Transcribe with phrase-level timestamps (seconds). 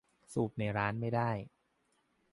[0.33, 1.29] สูบในร้านไม่ได้